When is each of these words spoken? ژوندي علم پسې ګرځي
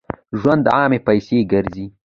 ژوندي 0.39 0.69
علم 0.77 0.93
پسې 1.05 1.37
ګرځي 1.51 1.85